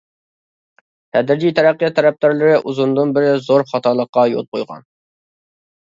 [1.17, 4.87] تەدرىجىي تەرەققىيات تەرەپدارلىرى ئۇزۇندىن بېرى زور خاتالىققا يول قويغان.